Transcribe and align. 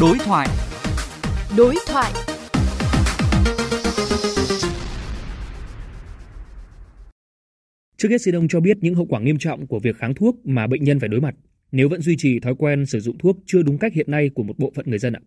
Đối 0.00 0.18
thoại. 0.18 0.48
Đối 1.56 1.74
thoại. 1.86 2.12
Trước 7.96 8.08
hết 8.10 8.18
xin 8.18 8.34
ông 8.34 8.48
cho 8.48 8.60
biết 8.60 8.76
những 8.80 8.94
hậu 8.94 9.06
quả 9.06 9.20
nghiêm 9.20 9.38
trọng 9.38 9.66
của 9.66 9.78
việc 9.78 9.96
kháng 9.96 10.14
thuốc 10.14 10.46
mà 10.46 10.66
bệnh 10.66 10.84
nhân 10.84 11.00
phải 11.00 11.08
đối 11.08 11.20
mặt 11.20 11.34
nếu 11.72 11.88
vẫn 11.88 12.00
duy 12.00 12.16
trì 12.18 12.40
thói 12.40 12.54
quen 12.58 12.86
sử 12.86 13.00
dụng 13.00 13.18
thuốc 13.18 13.36
chưa 13.46 13.62
đúng 13.62 13.78
cách 13.78 13.92
hiện 13.94 14.10
nay 14.10 14.30
của 14.34 14.42
một 14.42 14.58
bộ 14.58 14.72
phận 14.74 14.86
người 14.88 14.98
dân 14.98 15.12
ạ. 15.12 15.20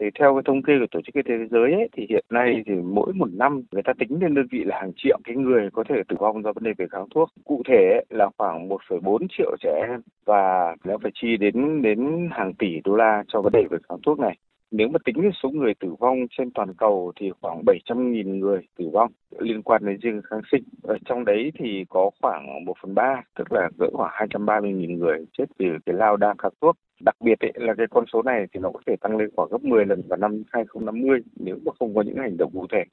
Thì 0.00 0.06
theo 0.18 0.34
cái 0.34 0.42
thống 0.44 0.62
kê 0.62 0.72
của 0.80 0.86
Tổ 0.90 1.00
chức 1.00 1.14
Y 1.14 1.22
tế 1.22 1.34
Thế 1.38 1.46
giới 1.50 1.72
ấy, 1.72 1.88
thì 1.92 2.06
hiện 2.08 2.24
nay 2.30 2.62
thì 2.66 2.74
mỗi 2.74 3.12
một 3.12 3.28
năm 3.32 3.62
người 3.72 3.82
ta 3.82 3.92
tính 3.98 4.18
lên 4.20 4.34
đơn 4.34 4.46
vị 4.50 4.64
là 4.64 4.78
hàng 4.80 4.92
triệu 4.96 5.18
cái 5.24 5.36
người 5.36 5.68
có 5.72 5.84
thể 5.88 6.02
tử 6.08 6.16
vong 6.20 6.42
do 6.42 6.52
vấn 6.52 6.64
đề 6.64 6.72
về 6.78 6.86
kháng 6.90 7.08
thuốc. 7.14 7.28
Cụ 7.44 7.62
thể 7.68 7.90
ấy, 7.92 8.06
là 8.10 8.28
khoảng 8.38 8.68
1,4 8.68 9.26
triệu 9.38 9.56
trẻ 9.60 9.84
em 9.88 10.00
và 10.26 10.74
nó 10.84 10.98
phải 11.02 11.10
chi 11.14 11.36
đến 11.36 11.82
đến 11.82 12.28
hàng 12.32 12.54
tỷ 12.54 12.80
đô 12.84 12.96
la 12.96 13.24
cho 13.28 13.40
vấn 13.42 13.52
đề 13.52 13.64
về 13.70 13.78
kháng 13.88 13.98
thuốc 14.06 14.18
này. 14.18 14.36
Nếu 14.70 14.88
mà 14.88 14.98
tính 15.04 15.30
số 15.42 15.50
người 15.50 15.74
tử 15.74 15.94
vong 15.98 16.16
trên 16.30 16.50
toàn 16.50 16.74
cầu 16.74 17.12
thì 17.20 17.30
khoảng 17.40 17.62
700.000 17.66 18.38
người 18.38 18.60
tử 18.78 18.88
vong 18.92 19.12
liên 19.38 19.62
quan 19.62 19.86
đến 19.86 19.98
riêng 20.02 20.22
kháng 20.24 20.40
sinh. 20.52 20.62
Ở 20.82 20.98
trong 21.04 21.24
đấy 21.24 21.52
thì 21.58 21.84
có 21.88 22.10
khoảng 22.22 22.64
1 22.64 22.74
phần 22.82 22.94
3, 22.94 23.22
tức 23.38 23.52
là 23.52 23.68
cỡ 23.78 23.86
khoảng 23.92 24.28
230.000 24.30 24.98
người 24.98 25.24
chết 25.38 25.44
vì 25.58 25.66
cái 25.86 25.94
lao 25.94 26.16
đa 26.16 26.34
kháng 26.38 26.52
thuốc. 26.60 26.76
Đặc 27.00 27.14
biệt 27.20 27.40
ấy, 27.40 27.52
là 27.54 27.74
cái 27.78 27.86
con 27.90 28.04
số 28.12 28.22
này 28.22 28.46
thì 28.52 28.60
nó 28.60 28.70
có 28.70 28.80
thể 28.86 28.96
tăng 29.00 29.16
lên 29.16 29.30
khoảng 29.36 29.48
gấp 29.50 29.64
10 29.64 29.84
lần 29.86 30.02
vào 30.08 30.16
năm 30.16 30.42
2050 30.52 31.20
nếu 31.36 31.56
mà 31.64 31.72
không 31.78 31.94
có 31.94 32.02
những 32.02 32.16
hành 32.16 32.36
động 32.36 32.50
cụ 32.52 32.66
thể. 32.72 32.84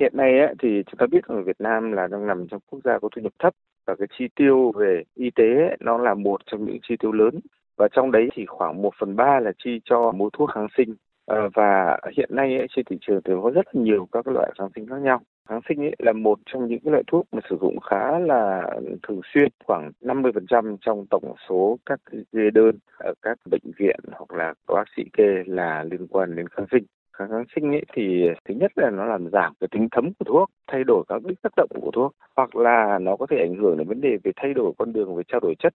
Hiện 0.00 0.12
nay 0.16 0.38
ấy, 0.38 0.54
thì 0.62 0.82
chúng 0.86 0.98
ta 0.98 1.06
biết 1.06 1.26
rằng 1.28 1.44
Việt 1.44 1.60
Nam 1.60 1.92
là 1.92 2.06
đang 2.06 2.26
nằm 2.26 2.48
trong 2.48 2.60
quốc 2.70 2.80
gia 2.84 2.98
có 2.98 3.08
thu 3.16 3.22
nhập 3.22 3.32
thấp 3.38 3.54
và 3.86 3.94
cái 3.94 4.08
chi 4.18 4.24
tiêu 4.36 4.72
về 4.72 5.02
y 5.14 5.30
tế 5.30 5.44
ấy, 5.44 5.76
nó 5.80 5.98
là 5.98 6.14
một 6.14 6.40
trong 6.46 6.64
những 6.64 6.78
chi 6.88 6.94
tiêu 7.00 7.12
lớn 7.12 7.40
và 7.76 7.88
trong 7.92 8.10
đấy 8.12 8.28
thì 8.34 8.46
khoảng 8.46 8.82
1 8.82 8.90
phần 9.00 9.16
3 9.16 9.40
là 9.40 9.52
chi 9.64 9.80
cho 9.84 10.12
mua 10.12 10.30
thuốc 10.30 10.50
kháng 10.50 10.66
sinh. 10.76 10.94
Ờ, 11.26 11.48
và 11.54 11.98
hiện 12.16 12.30
nay 12.32 12.56
ấy, 12.58 12.66
trên 12.76 12.84
thị 12.84 12.98
trường 13.00 13.20
thì 13.24 13.32
có 13.42 13.50
rất 13.50 13.74
nhiều 13.74 14.08
các 14.12 14.26
loại 14.26 14.52
kháng 14.58 14.68
sinh 14.74 14.86
khác 14.86 15.00
nhau. 15.02 15.20
Kháng 15.48 15.60
sinh 15.68 15.80
ấy 15.80 15.94
là 15.98 16.12
một 16.12 16.38
trong 16.46 16.66
những 16.68 16.80
loại 16.84 17.02
thuốc 17.06 17.26
mà 17.32 17.40
sử 17.50 17.56
dụng 17.60 17.80
khá 17.80 18.18
là 18.18 18.70
thường 19.02 19.20
xuyên 19.34 19.48
khoảng 19.64 19.90
50% 20.00 20.76
trong 20.80 21.06
tổng 21.10 21.34
số 21.48 21.78
các 21.86 22.00
ghê 22.32 22.50
đơn 22.54 22.78
ở 22.98 23.14
các 23.22 23.38
bệnh 23.50 23.72
viện 23.78 24.00
hoặc 24.12 24.32
là 24.32 24.54
các 24.68 24.74
bác 24.74 24.84
sĩ 24.96 25.02
kê 25.12 25.42
là 25.46 25.84
liên 25.90 26.06
quan 26.06 26.36
đến 26.36 26.48
kháng 26.48 26.66
sinh. 26.70 26.84
Kháng 27.12 27.44
sinh 27.54 27.70
ấy 27.72 27.84
thì 27.94 28.28
thứ 28.48 28.54
nhất 28.54 28.72
là 28.76 28.90
nó 28.90 29.04
làm 29.04 29.30
giảm 29.30 29.52
cái 29.60 29.68
tính 29.70 29.88
thấm 29.90 30.12
của 30.18 30.24
thuốc 30.24 30.50
thay 30.66 30.84
đổi 30.84 31.04
các 31.08 31.22
đích 31.24 31.42
tác 31.42 31.52
động 31.56 31.70
của 31.82 31.90
thuốc 31.90 32.12
hoặc 32.36 32.56
là 32.56 32.98
nó 32.98 33.16
có 33.16 33.26
thể 33.30 33.36
ảnh 33.38 33.54
hưởng 33.54 33.78
đến 33.78 33.88
vấn 33.88 34.00
đề 34.00 34.16
về 34.24 34.32
thay 34.36 34.54
đổi 34.54 34.72
con 34.78 34.92
đường 34.92 35.16
về 35.16 35.22
trao 35.28 35.40
đổi 35.40 35.54
chất. 35.58 35.74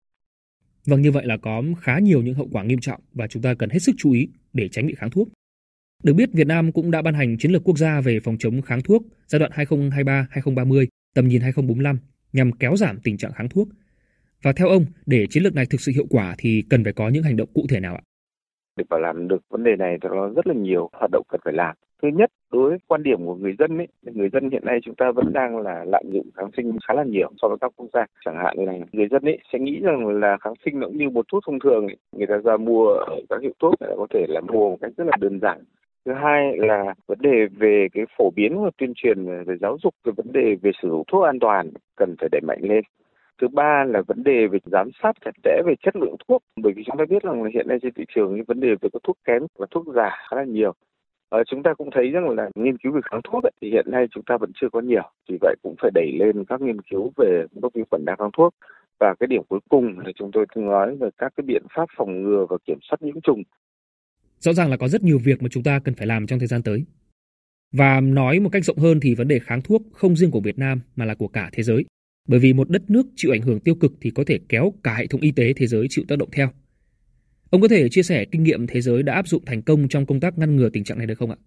Vâng 0.86 1.02
như 1.02 1.12
vậy 1.12 1.26
là 1.26 1.38
có 1.38 1.64
khá 1.82 2.00
nhiều 2.00 2.22
những 2.22 2.36
hậu 2.36 2.48
quả 2.52 2.64
nghiêm 2.64 2.80
trọng 2.80 3.02
và 3.14 3.28
chúng 3.28 3.42
ta 3.42 3.54
cần 3.54 3.70
hết 3.70 3.80
sức 3.80 3.96
chú 3.98 4.12
ý 4.12 4.28
để 4.54 4.68
tránh 4.68 4.88
bị 4.88 4.96
kháng 4.96 5.10
thuốc. 5.10 5.30
Được 6.04 6.14
biết 6.14 6.30
Việt 6.34 6.48
Nam 6.48 6.72
cũng 6.72 6.92
đã 6.92 7.02
ban 7.02 7.14
hành 7.14 7.38
chiến 7.38 7.52
lược 7.52 7.64
quốc 7.64 7.78
gia 7.78 8.02
về 8.02 8.20
phòng 8.20 8.36
chống 8.40 8.62
kháng 8.62 8.82
thuốc 8.82 9.04
giai 9.28 9.40
đoạn 9.40 9.52
2023-2030, 9.52 10.86
tầm 11.16 11.28
nhìn 11.28 11.42
2045 11.42 12.00
nhằm 12.34 12.52
kéo 12.52 12.76
giảm 12.76 13.00
tình 13.04 13.18
trạng 13.18 13.32
kháng 13.32 13.50
thuốc. 13.50 13.68
Và 14.44 14.54
theo 14.54 14.68
ông, 14.68 14.86
để 15.06 15.26
chiến 15.30 15.44
lược 15.44 15.56
này 15.56 15.66
thực 15.70 15.82
sự 15.82 15.92
hiệu 15.92 16.06
quả 16.10 16.36
thì 16.38 16.64
cần 16.70 16.84
phải 16.84 16.94
có 16.94 17.10
những 17.10 17.24
hành 17.24 17.36
động 17.36 17.50
cụ 17.54 17.66
thể 17.70 17.80
nào 17.80 17.96
ạ? 17.96 18.02
Để 18.78 18.84
bảo 18.90 19.00
làm 19.00 19.28
được 19.28 19.42
vấn 19.50 19.64
đề 19.64 19.76
này 19.80 19.98
thì 20.02 20.10
nó 20.12 20.30
rất 20.30 20.48
là 20.48 20.54
nhiều 20.54 20.90
hoạt 20.94 21.12
động 21.12 21.24
cần 21.30 21.42
phải 21.44 21.54
làm. 21.54 21.76
Thứ 22.02 22.08
nhất, 22.08 22.32
đối 22.52 22.70
với 22.70 22.78
quan 22.88 23.04
điểm 23.04 23.26
của 23.26 23.36
người 23.36 23.56
dân 23.60 23.78
ấy, 23.78 23.88
người 24.02 24.30
dân 24.30 24.50
hiện 24.50 24.66
nay 24.66 24.80
chúng 24.84 24.96
ta 24.96 25.12
vẫn 25.12 25.34
đang 25.34 25.58
là 25.58 25.86
lạm 25.88 26.04
dụng 26.14 26.30
kháng 26.36 26.50
sinh 26.58 26.78
khá 26.88 26.94
là 26.94 27.04
nhiều 27.04 27.32
so 27.42 27.48
với 27.48 27.58
các 27.62 27.72
quốc 27.76 27.88
gia. 27.94 28.06
Chẳng 28.26 28.38
hạn 28.38 28.56
như 28.58 28.66
người 28.92 29.08
dân 29.12 29.24
ấy 29.24 29.40
sẽ 29.54 29.60
nghĩ 29.60 29.80
rằng 29.84 30.08
là 30.08 30.38
kháng 30.42 30.54
sinh 30.66 30.80
nó 30.80 30.88
cũng 30.88 30.98
như 30.98 31.10
một 31.10 31.26
thuốc 31.32 31.44
thông 31.46 31.60
thường 31.60 31.88
ấy. 31.88 31.98
Người 32.12 32.28
ta 32.28 32.38
ra 32.38 32.58
mua 32.58 32.88
ở 32.88 33.16
các 33.30 33.42
hiệu 33.42 33.54
thuốc 33.60 33.74
có 33.80 34.08
thể 34.14 34.26
là 34.30 34.42
mua 34.42 34.70
một 34.70 34.78
cách 34.82 34.92
rất 34.98 35.04
là 35.08 35.18
đơn 35.20 35.40
giản 35.40 35.64
thứ 36.10 36.16
hai 36.16 36.58
là 36.58 36.94
vấn 37.08 37.18
đề 37.22 37.48
về 37.58 37.88
cái 37.94 38.06
phổ 38.18 38.30
biến 38.36 38.64
và 38.64 38.70
tuyên 38.78 38.94
truyền 38.96 39.26
về 39.26 39.56
giáo 39.62 39.78
dục 39.84 39.94
về 40.04 40.12
vấn 40.18 40.32
đề 40.32 40.56
về 40.62 40.72
sử 40.82 40.90
dụng 40.90 41.04
thuốc 41.08 41.24
an 41.24 41.40
toàn 41.40 41.70
cần 41.96 42.16
phải 42.20 42.30
đẩy 42.32 42.42
mạnh 42.42 42.60
lên 42.62 42.84
thứ 43.42 43.48
ba 43.48 43.84
là 43.88 44.02
vấn 44.08 44.24
đề 44.24 44.48
về 44.48 44.60
giám 44.66 44.90
sát 45.04 45.12
chặt 45.26 45.32
chẽ 45.44 45.62
về 45.66 45.74
chất 45.84 45.96
lượng 45.96 46.16
thuốc 46.28 46.44
bởi 46.64 46.74
vì 46.76 46.84
chúng 46.86 46.98
ta 46.98 47.06
biết 47.10 47.24
rằng 47.24 47.44
là 47.44 47.50
hiện 47.54 47.68
nay 47.68 47.78
trên 47.82 47.94
thị 47.94 48.06
trường 48.16 48.36
những 48.36 48.46
vấn 48.48 48.60
đề 48.60 48.68
về 48.82 48.90
các 48.94 49.02
thuốc 49.04 49.18
kém 49.26 49.42
và 49.58 49.66
thuốc 49.72 49.86
giả 49.96 50.10
khá 50.30 50.38
là 50.38 50.44
nhiều 50.44 50.74
Ờ, 51.30 51.44
chúng 51.48 51.64
ta 51.64 51.74
cũng 51.74 51.90
thấy 51.92 52.10
rằng 52.10 52.30
là 52.30 52.50
nghiên 52.56 52.78
cứu 52.78 52.92
về 52.92 53.02
kháng 53.12 53.22
thuốc 53.24 53.44
ấy, 53.44 53.52
thì 53.62 53.72
hiện 53.72 53.86
nay 53.92 54.08
chúng 54.12 54.24
ta 54.24 54.38
vẫn 54.38 54.52
chưa 54.62 54.70
có 54.74 54.82
nhiều 54.82 55.04
vì 55.30 55.38
vậy 55.42 55.56
cũng 55.64 55.76
phải 55.82 55.92
đẩy 55.94 56.12
lên 56.20 56.46
các 56.46 56.62
nghiên 56.62 56.82
cứu 56.82 57.12
về 57.18 57.46
các 57.62 57.74
vi 57.74 57.82
khuẩn 57.90 58.06
đa 58.06 58.16
kháng 58.20 58.30
thuốc 58.38 58.56
và 59.00 59.16
cái 59.20 59.28
điểm 59.28 59.42
cuối 59.50 59.60
cùng 59.70 60.00
là 60.00 60.12
chúng 60.16 60.32
tôi 60.34 60.46
nói 60.56 60.96
về 60.96 61.10
các 61.18 61.34
cái 61.38 61.44
biện 61.48 61.64
pháp 61.76 61.86
phòng 61.98 62.24
ngừa 62.24 62.46
và 62.50 62.58
kiểm 62.68 62.78
soát 62.82 62.98
nhiễm 63.02 63.22
trùng 63.22 63.44
Rõ 64.40 64.54
ràng 64.54 64.70
là 64.70 64.78
có 64.78 64.88
rất 64.88 65.04
nhiều 65.04 65.20
việc 65.24 65.42
mà 65.42 65.50
chúng 65.52 65.64
ta 65.64 65.80
cần 65.80 65.96
phải 65.96 66.08
làm 66.08 66.28
trong 66.28 66.40
thời 66.40 66.48
gian 66.48 66.62
tới. 66.64 66.86
Và 67.72 68.02
nói 68.02 68.40
một 68.40 68.50
cách 68.50 68.66
rộng 68.66 68.78
hơn 68.78 69.00
thì 69.00 69.16
vấn 69.16 69.28
đề 69.28 69.40
kháng 69.40 69.62
thuốc 69.62 69.82
không 69.94 70.16
riêng 70.16 70.32
của 70.32 70.42
Việt 70.42 70.58
Nam 70.58 70.82
mà 70.96 71.06
là 71.06 71.16
của 71.16 71.28
cả 71.28 71.50
thế 71.54 71.64
giới. 71.64 71.86
Bởi 72.28 72.40
vì 72.40 72.54
một 72.54 72.70
đất 72.70 72.82
nước 72.90 73.06
chịu 73.16 73.32
ảnh 73.32 73.42
hưởng 73.42 73.60
tiêu 73.60 73.76
cực 73.76 73.92
thì 74.02 74.10
có 74.10 74.24
thể 74.28 74.40
kéo 74.50 74.74
cả 74.84 74.96
hệ 74.96 75.08
thống 75.08 75.22
y 75.22 75.32
tế 75.32 75.54
thế 75.54 75.68
giới 75.68 75.88
chịu 75.90 76.06
tác 76.08 76.20
động 76.20 76.30
theo. 76.32 76.50
Ông 77.52 77.62
có 77.62 77.68
thể 77.68 77.90
chia 77.90 78.04
sẻ 78.04 78.26
kinh 78.32 78.44
nghiệm 78.44 78.68
thế 78.68 78.82
giới 78.82 79.04
đã 79.04 79.14
áp 79.14 79.28
dụng 79.28 79.44
thành 79.46 79.62
công 79.62 79.88
trong 79.90 80.06
công 80.06 80.20
tác 80.20 80.38
ngăn 80.38 80.56
ngừa 80.56 80.70
tình 80.70 80.84
trạng 80.84 80.98
này 80.98 81.08
được 81.08 81.16
không 81.18 81.32
ạ? 81.32 81.38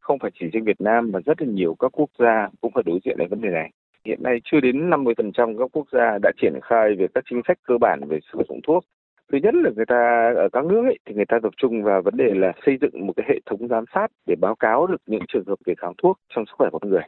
Không 0.00 0.18
phải 0.18 0.30
chỉ 0.40 0.46
riêng 0.52 0.64
Việt 0.64 0.80
Nam 0.80 1.10
mà 1.12 1.20
rất 1.26 1.42
là 1.42 1.46
nhiều 1.48 1.74
các 1.78 1.88
quốc 1.92 2.10
gia 2.18 2.48
cũng 2.60 2.72
phải 2.74 2.82
đối 2.86 3.00
diện 3.04 3.16
với 3.18 3.26
vấn 3.26 3.40
đề 3.40 3.50
này. 3.50 3.70
Hiện 4.06 4.22
nay 4.22 4.40
chưa 4.44 4.60
đến 4.60 4.90
50% 4.90 5.58
các 5.58 5.68
quốc 5.72 5.86
gia 5.92 6.18
đã 6.22 6.32
triển 6.42 6.52
khai 6.62 6.94
về 6.98 7.06
các 7.14 7.24
chính 7.30 7.40
sách 7.48 7.58
cơ 7.62 7.78
bản 7.80 8.00
về 8.08 8.18
sử 8.32 8.38
dụng 8.48 8.60
thuốc 8.66 8.84
thứ 9.32 9.38
nhất 9.42 9.54
là 9.54 9.70
người 9.76 9.86
ta 9.86 10.32
ở 10.36 10.48
các 10.52 10.64
nước 10.64 10.82
ấy, 10.84 10.98
thì 11.06 11.14
người 11.14 11.24
ta 11.28 11.38
tập 11.42 11.52
trung 11.56 11.82
vào 11.82 12.02
vấn 12.02 12.16
đề 12.16 12.34
là 12.34 12.52
xây 12.66 12.78
dựng 12.80 13.06
một 13.06 13.12
cái 13.16 13.26
hệ 13.28 13.40
thống 13.46 13.68
giám 13.68 13.84
sát 13.94 14.06
để 14.26 14.34
báo 14.40 14.54
cáo 14.54 14.86
được 14.86 15.02
những 15.06 15.22
trường 15.32 15.44
hợp 15.46 15.58
về 15.66 15.74
kháng 15.78 15.92
thuốc 16.02 16.18
trong 16.34 16.44
sức 16.46 16.52
khỏe 16.58 16.68
của 16.72 16.78
con 16.78 16.90
người 16.90 17.02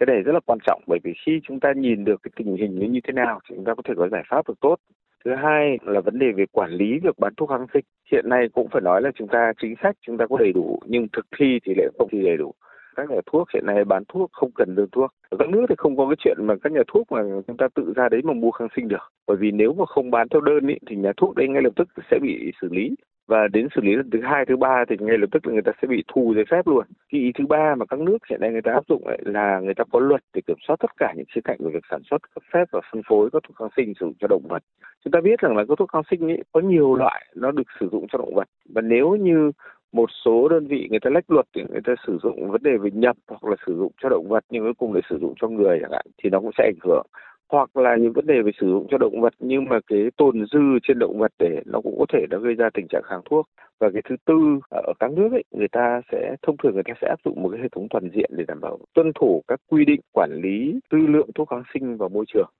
cái 0.00 0.06
này 0.06 0.22
rất 0.22 0.32
là 0.32 0.40
quan 0.46 0.58
trọng 0.66 0.82
bởi 0.86 0.98
vì 1.04 1.12
khi 1.26 1.40
chúng 1.44 1.60
ta 1.60 1.72
nhìn 1.76 2.04
được 2.04 2.20
cái 2.22 2.30
tình 2.36 2.56
hình 2.56 2.78
nó 2.80 2.86
như 2.86 3.00
thế 3.04 3.12
nào 3.12 3.40
thì 3.44 3.56
chúng 3.56 3.64
ta 3.64 3.74
có 3.74 3.82
thể 3.88 3.94
có 3.96 4.08
giải 4.08 4.22
pháp 4.30 4.48
được 4.48 4.60
tốt 4.60 4.76
thứ 5.24 5.34
hai 5.34 5.78
là 5.82 6.00
vấn 6.00 6.18
đề 6.18 6.32
về 6.36 6.44
quản 6.52 6.70
lý 6.70 6.98
việc 7.02 7.18
bán 7.18 7.34
thuốc 7.36 7.48
kháng 7.48 7.66
sinh. 7.74 7.84
Hiện 8.12 8.28
nay 8.28 8.48
cũng 8.52 8.68
phải 8.72 8.82
nói 8.82 9.02
là 9.02 9.10
chúng 9.14 9.28
ta 9.28 9.52
chính 9.62 9.74
sách 9.82 9.96
chúng 10.06 10.18
ta 10.18 10.26
có 10.26 10.36
đầy 10.38 10.52
đủ 10.52 10.80
nhưng 10.86 11.06
thực 11.12 11.26
thi 11.38 11.58
thì 11.64 11.74
lại 11.76 11.88
không 11.98 12.08
thi 12.12 12.22
đầy 12.22 12.36
đủ. 12.36 12.54
Các 12.96 13.10
nhà 13.10 13.20
thuốc 13.26 13.48
hiện 13.54 13.66
nay 13.66 13.84
bán 13.84 14.02
thuốc 14.08 14.30
không 14.32 14.50
cần 14.54 14.74
đơn 14.74 14.88
thuốc. 14.92 15.10
Ở 15.30 15.36
các 15.38 15.48
nước 15.48 15.66
thì 15.68 15.74
không 15.78 15.96
có 15.96 16.06
cái 16.08 16.16
chuyện 16.18 16.36
mà 16.40 16.54
các 16.62 16.72
nhà 16.72 16.82
thuốc 16.88 17.12
mà 17.12 17.22
chúng 17.46 17.56
ta 17.56 17.68
tự 17.74 17.92
ra 17.96 18.08
đấy 18.08 18.20
mà 18.24 18.32
mua 18.32 18.50
kháng 18.50 18.68
sinh 18.76 18.88
được. 18.88 19.12
Bởi 19.26 19.36
vì 19.36 19.50
nếu 19.50 19.72
mà 19.72 19.86
không 19.86 20.10
bán 20.10 20.28
theo 20.28 20.40
đơn 20.40 20.66
ý, 20.66 20.74
thì 20.86 20.96
nhà 20.96 21.12
thuốc 21.16 21.34
đấy 21.34 21.48
ngay 21.48 21.62
lập 21.62 21.72
tức 21.76 21.88
sẽ 22.10 22.18
bị 22.22 22.52
xử 22.60 22.68
lý 22.70 22.90
và 23.30 23.48
đến 23.52 23.68
xử 23.74 23.80
lý 23.80 23.96
lần 23.96 24.10
thứ 24.10 24.20
hai, 24.22 24.44
thứ 24.46 24.56
ba 24.56 24.84
thì 24.88 24.96
ngay 25.00 25.18
lập 25.18 25.26
tức 25.32 25.46
là 25.46 25.52
người 25.52 25.62
ta 25.62 25.72
sẽ 25.82 25.88
bị 25.88 26.04
thu 26.08 26.32
giấy 26.34 26.44
phép 26.50 26.66
luôn. 26.66 26.84
Cái 27.12 27.20
ý 27.20 27.32
thứ 27.38 27.46
ba 27.46 27.74
mà 27.74 27.86
các 27.86 28.00
nước 28.00 28.18
hiện 28.30 28.40
nay 28.40 28.50
người 28.50 28.62
ta 28.62 28.72
áp 28.72 28.84
dụng 28.88 29.06
ấy 29.06 29.18
là 29.24 29.60
người 29.60 29.74
ta 29.74 29.84
có 29.92 30.00
luật 30.00 30.22
để 30.34 30.40
kiểm 30.46 30.56
soát 30.66 30.76
tất 30.80 30.90
cả 30.96 31.12
những 31.16 31.26
khía 31.34 31.40
cạnh 31.44 31.58
của 31.58 31.70
việc 31.70 31.84
sản 31.90 32.02
xuất, 32.10 32.22
cấp 32.34 32.42
phép 32.52 32.64
và 32.70 32.80
phân 32.92 33.02
phối 33.08 33.30
các 33.32 33.42
thuốc 33.42 33.56
kháng 33.56 33.68
sinh 33.76 33.94
sử 34.00 34.06
dụng 34.06 34.14
cho 34.20 34.28
động 34.28 34.46
vật. 34.48 34.62
Chúng 35.04 35.10
ta 35.10 35.20
biết 35.20 35.40
rằng 35.40 35.56
là 35.56 35.64
các 35.68 35.78
thuốc 35.78 35.90
kháng 35.92 36.02
sinh 36.10 36.30
ấy 36.30 36.42
có 36.52 36.60
nhiều 36.60 36.94
loại 36.94 37.26
nó 37.34 37.50
được 37.50 37.68
sử 37.80 37.88
dụng 37.92 38.06
cho 38.12 38.18
động 38.18 38.34
vật. 38.34 38.48
Và 38.74 38.82
nếu 38.82 39.16
như 39.16 39.50
một 39.92 40.10
số 40.24 40.48
đơn 40.48 40.66
vị 40.66 40.88
người 40.90 41.00
ta 41.00 41.10
lách 41.10 41.30
luật 41.30 41.46
thì 41.54 41.62
người 41.70 41.80
ta 41.84 41.94
sử 42.06 42.18
dụng 42.22 42.50
vấn 42.50 42.62
đề 42.62 42.76
về 42.76 42.90
nhập 42.92 43.16
hoặc 43.28 43.44
là 43.44 43.56
sử 43.66 43.76
dụng 43.76 43.92
cho 44.02 44.08
động 44.08 44.28
vật 44.28 44.44
nhưng 44.50 44.62
cuối 44.62 44.74
cùng 44.74 44.92
lại 44.92 45.02
sử 45.10 45.18
dụng 45.18 45.34
cho 45.40 45.48
người 45.48 45.78
chẳng 45.82 45.92
hạn, 45.92 46.06
thì 46.22 46.30
nó 46.30 46.40
cũng 46.40 46.50
sẽ 46.58 46.64
ảnh 46.64 46.78
hưởng 46.82 47.06
hoặc 47.50 47.76
là 47.76 47.96
những 47.96 48.12
vấn 48.12 48.26
đề 48.26 48.42
về 48.42 48.52
sử 48.60 48.66
dụng 48.66 48.86
cho 48.90 48.98
động 48.98 49.20
vật, 49.20 49.34
nhưng 49.38 49.64
mà 49.64 49.78
cái 49.86 50.10
tồn 50.16 50.46
dư 50.52 50.78
trên 50.82 50.98
động 50.98 51.18
vật 51.18 51.32
để 51.38 51.62
nó 51.66 51.80
cũng 51.80 51.98
có 51.98 52.06
thể 52.12 52.26
nó 52.30 52.38
gây 52.38 52.54
ra 52.54 52.70
tình 52.74 52.86
trạng 52.88 53.02
kháng 53.04 53.22
thuốc 53.30 53.46
và 53.78 53.90
cái 53.92 54.02
thứ 54.08 54.16
tư 54.24 54.34
à, 54.70 54.80
ở 54.86 54.92
các 55.00 55.10
nước 55.12 55.32
ấy, 55.32 55.44
người 55.50 55.68
ta 55.68 56.00
sẽ, 56.12 56.36
thông 56.42 56.56
thường 56.56 56.74
người 56.74 56.82
ta 56.82 56.94
sẽ 57.00 57.08
áp 57.08 57.20
dụng 57.24 57.42
một 57.42 57.48
cái 57.52 57.60
hệ 57.62 57.68
thống 57.72 57.86
toàn 57.90 58.08
diện 58.14 58.30
để 58.36 58.44
đảm 58.48 58.60
bảo 58.60 58.78
tuân 58.94 59.12
thủ 59.14 59.42
các 59.48 59.60
quy 59.68 59.84
định 59.84 60.00
quản 60.12 60.30
lý 60.42 60.80
tư 60.90 60.98
lượng 60.98 61.30
thuốc 61.34 61.48
kháng 61.48 61.62
sinh 61.74 61.96
vào 61.96 62.08
môi 62.08 62.24
trường 62.28 62.50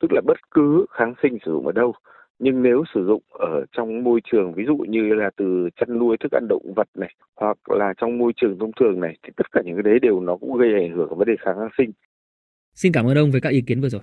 tức 0.00 0.12
là 0.12 0.20
bất 0.26 0.50
cứ 0.50 0.86
kháng 0.90 1.14
sinh 1.22 1.38
sử 1.44 1.52
dụng 1.52 1.66
ở 1.66 1.72
đâu, 1.72 1.94
nhưng 2.38 2.62
nếu 2.62 2.84
sử 2.94 3.06
dụng 3.06 3.22
ở 3.30 3.64
trong 3.72 4.04
môi 4.04 4.20
trường, 4.30 4.52
ví 4.54 4.64
dụ 4.66 4.76
như 4.76 5.14
là 5.14 5.30
từ 5.36 5.68
chăn 5.80 5.98
nuôi, 5.98 6.16
thức 6.20 6.32
ăn 6.32 6.48
động 6.48 6.72
vật 6.76 6.88
này, 6.94 7.14
hoặc 7.36 7.70
là 7.70 7.94
trong 7.96 8.18
môi 8.18 8.32
trường 8.36 8.58
thông 8.58 8.72
thường 8.80 9.00
này, 9.00 9.16
thì 9.22 9.30
tất 9.36 9.52
cả 9.52 9.60
những 9.64 9.74
cái 9.74 9.82
đấy 9.82 9.98
đều 10.02 10.20
nó 10.20 10.36
cũng 10.36 10.58
gây 10.58 10.74
ảnh 10.74 10.96
hưởng 10.96 11.18
vấn 11.18 11.28
đề 11.28 11.34
kháng 11.40 11.56
kháng 11.58 11.70
sinh. 11.78 11.90
Xin 12.74 12.92
cảm 12.92 13.06
ơn 13.06 13.18
ông 13.18 13.30
với 13.30 13.40
các 13.40 13.48
ý 13.48 13.60
kiến 13.66 13.80
vừa 13.80 13.88
rồi. 13.88 14.00